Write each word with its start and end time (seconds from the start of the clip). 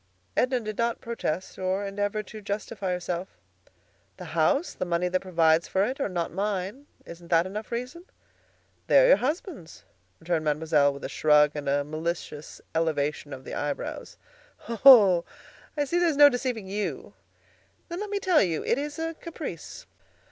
Edna 0.35 0.59
did 0.59 0.79
not 0.79 0.99
protest 0.99 1.59
or 1.59 1.85
endeavor 1.85 2.23
to 2.23 2.41
justify 2.41 2.91
herself. 2.91 3.37
"The 4.17 4.25
house, 4.33 4.73
the 4.73 4.83
money 4.83 5.09
that 5.09 5.19
provides 5.19 5.67
for 5.67 5.83
it, 5.85 5.99
are 5.99 6.09
not 6.09 6.31
mine. 6.33 6.87
Isn't 7.05 7.27
that 7.27 7.45
enough 7.45 7.71
reason?" 7.71 8.05
"They 8.87 8.99
are 8.99 9.07
your 9.09 9.17
husband's," 9.17 9.83
returned 10.19 10.43
Mademoiselle, 10.45 10.91
with 10.91 11.03
a 11.05 11.07
shrug 11.07 11.51
and 11.53 11.69
a 11.69 11.83
malicious 11.83 12.59
elevation 12.73 13.31
of 13.31 13.43
the 13.43 13.53
eyebrows. 13.53 14.17
"Oh! 14.67 15.23
I 15.77 15.85
see 15.85 15.99
there 15.99 16.09
is 16.09 16.17
no 16.17 16.29
deceiving 16.29 16.65
you. 16.67 17.13
Then 17.87 17.99
let 17.99 18.09
me 18.09 18.17
tell 18.17 18.41
you: 18.41 18.63
It 18.63 18.79
is 18.79 18.97
a 18.97 19.13
caprice. 19.13 19.85